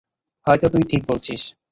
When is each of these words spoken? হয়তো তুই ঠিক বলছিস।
হয়তো 0.47 0.65
তুই 0.69 0.83
ঠিক 0.91 1.01
বলছিস। 1.07 1.41